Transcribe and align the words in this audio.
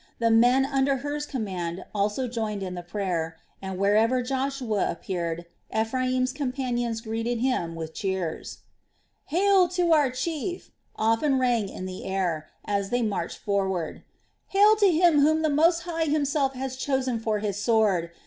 The 0.17 0.31
men 0.31 0.65
under 0.65 0.97
Hur's 0.97 1.27
command 1.27 1.85
also 1.93 2.27
joined 2.27 2.63
in 2.63 2.73
the 2.73 2.81
prayer 2.81 3.37
and 3.61 3.77
wherever 3.77 4.23
Joshua 4.23 4.89
appeared 4.89 5.45
Ephraim's 5.71 6.33
companions 6.33 7.01
greeted 7.01 7.37
him 7.37 7.75
with 7.75 7.93
cheers. 7.93 8.61
"Hail 9.25 9.67
to 9.67 9.93
our 9.93 10.09
chief!" 10.09 10.71
often 10.95 11.37
rang 11.37 11.69
on 11.69 11.85
the 11.85 12.03
air, 12.05 12.49
as 12.65 12.89
they 12.89 13.03
marched 13.03 13.37
forward: 13.37 14.01
"Hail 14.47 14.75
to 14.77 14.89
him 14.89 15.19
whom 15.19 15.43
the 15.43 15.51
Most 15.51 15.81
High 15.83 16.05
Himself 16.05 16.55
has 16.55 16.77
chosen 16.77 17.19
for 17.19 17.37
His 17.37 17.57
sword! 17.61 18.09